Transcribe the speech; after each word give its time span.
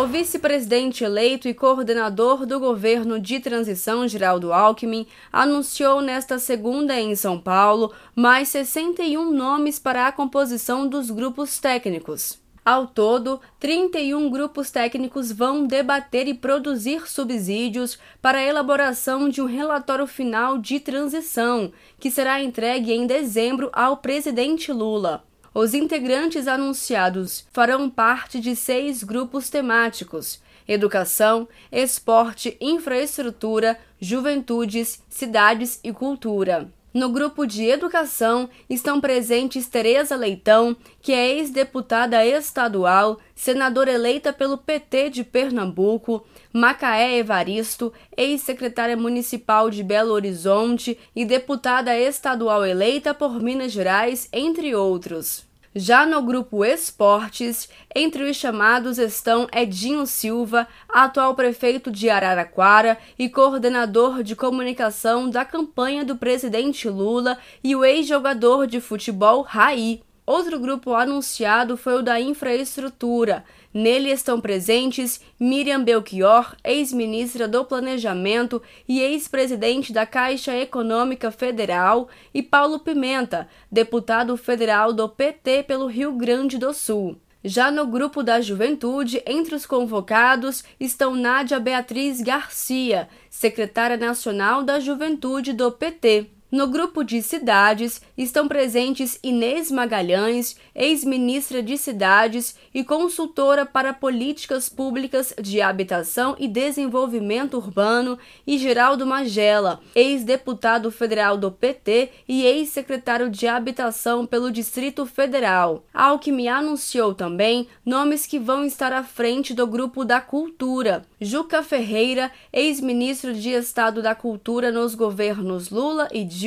O 0.00 0.06
vice-presidente 0.06 1.04
eleito 1.04 1.46
e 1.46 1.52
coordenador 1.52 2.46
do 2.46 2.58
governo 2.58 3.20
de 3.20 3.38
transição, 3.38 4.08
Geraldo 4.08 4.50
Alckmin, 4.50 5.06
anunciou 5.30 6.00
nesta 6.00 6.38
segunda 6.38 6.98
em 6.98 7.14
São 7.14 7.38
Paulo 7.38 7.92
mais 8.16 8.48
61 8.48 9.30
nomes 9.30 9.78
para 9.78 10.06
a 10.06 10.12
composição 10.12 10.88
dos 10.88 11.10
grupos 11.10 11.58
técnicos. 11.58 12.40
Ao 12.64 12.86
todo, 12.86 13.42
31 13.58 14.30
grupos 14.30 14.70
técnicos 14.70 15.30
vão 15.30 15.66
debater 15.66 16.26
e 16.26 16.32
produzir 16.32 17.06
subsídios 17.06 17.98
para 18.22 18.38
a 18.38 18.42
elaboração 18.42 19.28
de 19.28 19.42
um 19.42 19.46
relatório 19.46 20.06
final 20.06 20.56
de 20.56 20.80
transição, 20.80 21.70
que 21.98 22.10
será 22.10 22.42
entregue 22.42 22.90
em 22.90 23.06
dezembro 23.06 23.68
ao 23.70 23.98
presidente 23.98 24.72
Lula. 24.72 25.22
Os 25.52 25.74
integrantes 25.74 26.46
anunciados 26.46 27.44
farão 27.52 27.90
parte 27.90 28.38
de 28.38 28.54
seis 28.54 29.02
grupos 29.02 29.50
temáticos: 29.50 30.40
educação, 30.66 31.48
esporte, 31.72 32.56
infraestrutura, 32.60 33.78
juventudes, 34.00 35.02
cidades 35.08 35.80
e 35.82 35.92
cultura. 35.92 36.70
No 36.92 37.08
grupo 37.08 37.46
de 37.46 37.66
educação 37.66 38.48
estão 38.68 39.00
presentes 39.00 39.68
Tereza 39.68 40.16
Leitão, 40.16 40.76
que 41.00 41.12
é 41.12 41.36
ex-deputada 41.36 42.26
estadual, 42.26 43.20
senadora 43.32 43.92
eleita 43.92 44.32
pelo 44.32 44.58
PT 44.58 45.10
de 45.10 45.22
Pernambuco, 45.22 46.26
Macaé 46.52 47.18
Evaristo, 47.18 47.92
ex-secretária 48.16 48.96
municipal 48.96 49.70
de 49.70 49.84
Belo 49.84 50.12
Horizonte 50.12 50.98
e 51.14 51.24
deputada 51.24 51.96
estadual 51.96 52.66
eleita 52.66 53.14
por 53.14 53.40
Minas 53.40 53.70
Gerais, 53.70 54.28
entre 54.32 54.74
outros. 54.74 55.49
Já 55.74 56.04
no 56.04 56.20
grupo 56.20 56.64
Esportes, 56.64 57.68
entre 57.94 58.28
os 58.28 58.36
chamados 58.36 58.98
estão 58.98 59.46
Edinho 59.54 60.04
Silva, 60.04 60.66
atual 60.88 61.32
prefeito 61.36 61.92
de 61.92 62.10
Araraquara 62.10 62.98
e 63.16 63.28
coordenador 63.28 64.24
de 64.24 64.34
comunicação 64.34 65.30
da 65.30 65.44
campanha 65.44 66.04
do 66.04 66.16
presidente 66.16 66.88
Lula, 66.88 67.38
e 67.62 67.76
o 67.76 67.84
ex-jogador 67.84 68.66
de 68.66 68.80
futebol 68.80 69.42
Raí. 69.42 70.02
Outro 70.30 70.60
grupo 70.60 70.94
anunciado 70.94 71.76
foi 71.76 71.94
o 71.94 72.02
da 72.02 72.20
infraestrutura. 72.20 73.44
Nele 73.74 74.12
estão 74.12 74.40
presentes 74.40 75.20
Miriam 75.40 75.82
Belchior, 75.82 76.54
ex-ministra 76.62 77.48
do 77.48 77.64
Planejamento 77.64 78.62
e 78.86 79.00
ex-presidente 79.00 79.92
da 79.92 80.06
Caixa 80.06 80.56
Econômica 80.56 81.32
Federal, 81.32 82.08
e 82.32 82.44
Paulo 82.44 82.78
Pimenta, 82.78 83.48
deputado 83.72 84.36
federal 84.36 84.92
do 84.92 85.08
PT 85.08 85.64
pelo 85.64 85.86
Rio 85.88 86.12
Grande 86.12 86.58
do 86.58 86.72
Sul. 86.72 87.16
Já 87.42 87.72
no 87.72 87.84
grupo 87.84 88.22
da 88.22 88.40
juventude, 88.40 89.20
entre 89.26 89.56
os 89.56 89.66
convocados 89.66 90.62
estão 90.78 91.16
Nádia 91.16 91.58
Beatriz 91.58 92.20
Garcia, 92.20 93.08
secretária 93.28 93.96
nacional 93.96 94.62
da 94.62 94.78
juventude 94.78 95.52
do 95.52 95.72
PT. 95.72 96.30
No 96.50 96.66
grupo 96.66 97.04
de 97.04 97.22
cidades 97.22 98.02
estão 98.18 98.48
presentes 98.48 99.20
Inês 99.22 99.70
Magalhães, 99.70 100.56
ex-ministra 100.74 101.62
de 101.62 101.78
Cidades 101.78 102.56
e 102.74 102.82
consultora 102.82 103.64
para 103.64 103.92
políticas 103.92 104.68
públicas 104.68 105.32
de 105.40 105.60
habitação 105.60 106.34
e 106.40 106.48
desenvolvimento 106.48 107.56
urbano, 107.56 108.18
e 108.44 108.58
Geraldo 108.58 109.06
Magela, 109.06 109.80
ex-deputado 109.94 110.90
federal 110.90 111.36
do 111.36 111.52
PT 111.52 112.10
e 112.26 112.44
ex-secretário 112.44 113.30
de 113.30 113.46
Habitação 113.46 114.26
pelo 114.26 114.50
Distrito 114.50 115.06
Federal. 115.06 115.84
Alckmin 115.94 116.48
anunciou 116.48 117.14
também 117.14 117.68
nomes 117.86 118.26
que 118.26 118.40
vão 118.40 118.64
estar 118.64 118.92
à 118.92 119.04
frente 119.04 119.54
do 119.54 119.68
grupo 119.68 120.04
da 120.04 120.20
Cultura. 120.20 121.04
Juca 121.20 121.62
Ferreira, 121.62 122.32
ex-ministro 122.52 123.32
de 123.34 123.50
Estado 123.50 124.02
da 124.02 124.16
Cultura 124.16 124.72
nos 124.72 124.96
governos 124.96 125.70
Lula 125.70 126.08
e 126.10 126.24
Dilma, 126.24 126.39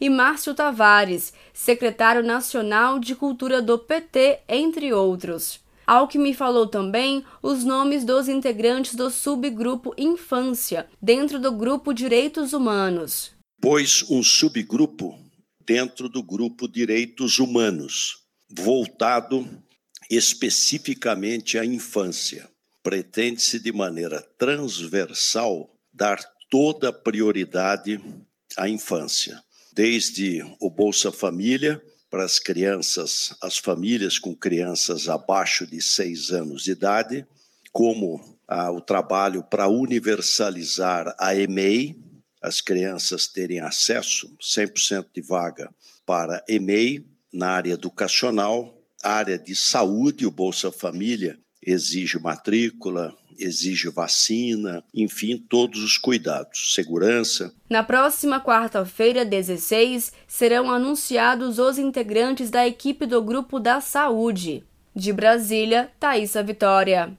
e 0.00 0.10
Márcio 0.10 0.54
Tavares, 0.54 1.32
secretário 1.52 2.22
nacional 2.22 2.98
de 2.98 3.14
Cultura 3.14 3.62
do 3.62 3.78
PT, 3.78 4.40
entre 4.48 4.92
outros. 4.92 5.60
Alckmin 5.86 6.32
falou 6.32 6.66
também 6.66 7.24
os 7.42 7.64
nomes 7.64 8.04
dos 8.04 8.28
integrantes 8.28 8.94
do 8.94 9.10
subgrupo 9.10 9.94
Infância, 9.98 10.86
dentro 11.00 11.38
do 11.38 11.52
grupo 11.52 11.92
Direitos 11.92 12.52
Humanos. 12.52 13.32
Pois 13.60 14.04
um 14.10 14.22
subgrupo 14.22 15.18
dentro 15.64 16.08
do 16.08 16.22
grupo 16.22 16.68
Direitos 16.68 17.38
Humanos, 17.38 18.18
voltado 18.50 19.48
especificamente 20.10 21.58
à 21.58 21.64
infância. 21.64 22.48
Pretende-se, 22.82 23.60
de 23.60 23.72
maneira 23.72 24.20
transversal, 24.36 25.70
dar 25.92 26.18
toda 26.50 26.88
a 26.88 26.92
prioridade 26.92 28.00
à 28.56 28.68
infância. 28.68 29.42
Desde 29.72 30.42
o 30.60 30.70
Bolsa 30.70 31.10
Família 31.10 31.82
para 32.10 32.24
as 32.24 32.38
crianças, 32.38 33.34
as 33.40 33.56
famílias 33.56 34.18
com 34.18 34.34
crianças 34.34 35.08
abaixo 35.08 35.66
de 35.66 35.80
seis 35.80 36.30
anos 36.30 36.64
de 36.64 36.72
idade, 36.72 37.26
como 37.72 38.38
ah, 38.46 38.70
o 38.70 38.80
trabalho 38.80 39.42
para 39.42 39.66
universalizar 39.66 41.14
a 41.18 41.34
EMEI, 41.34 41.96
as 42.42 42.60
crianças 42.60 43.26
terem 43.26 43.60
acesso 43.60 44.36
100% 44.40 45.06
de 45.14 45.22
vaga 45.22 45.72
para 46.04 46.44
EMEI 46.48 47.06
na 47.32 47.50
área 47.50 47.72
educacional, 47.72 48.78
área 49.02 49.38
de 49.38 49.56
saúde, 49.56 50.26
o 50.26 50.30
Bolsa 50.30 50.70
Família 50.70 51.38
exige 51.62 52.18
matrícula, 52.18 53.16
exige 53.38 53.88
vacina, 53.88 54.82
enfim, 54.94 55.36
todos 55.36 55.82
os 55.82 55.96
cuidados, 55.96 56.74
segurança. 56.74 57.54
Na 57.68 57.82
próxima 57.82 58.40
quarta-feira, 58.40 59.24
16, 59.24 60.12
serão 60.26 60.70
anunciados 60.70 61.58
os 61.58 61.78
integrantes 61.78 62.50
da 62.50 62.66
equipe 62.66 63.06
do 63.06 63.22
Grupo 63.22 63.58
da 63.58 63.80
Saúde. 63.80 64.64
De 64.94 65.12
Brasília, 65.12 65.90
Thaisa 65.98 66.42
Vitória. 66.42 67.16